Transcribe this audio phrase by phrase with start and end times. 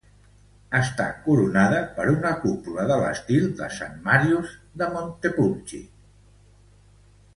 [0.77, 6.11] Està coronada per una cúpula de l'estil de Sant Màrius de Montepulciano.